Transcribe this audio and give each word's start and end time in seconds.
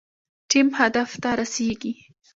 ټیم 0.49 0.67
هدف 0.79 1.09
ته 1.21 1.29
رسیږي 1.39 1.93